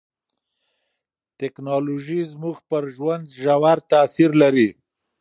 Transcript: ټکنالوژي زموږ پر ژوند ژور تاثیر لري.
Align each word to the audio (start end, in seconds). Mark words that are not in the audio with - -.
ټکنالوژي 1.39 2.21
زموږ 2.31 2.57
پر 2.69 2.83
ژوند 2.95 3.23
ژور 3.41 3.77
تاثیر 3.91 4.31
لري. 4.41 4.69